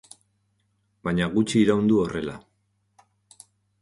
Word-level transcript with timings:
Baina 1.09 1.27
gutxi 1.35 1.61
iran 1.65 1.91
du 1.91 1.99
horrela. 2.05 2.39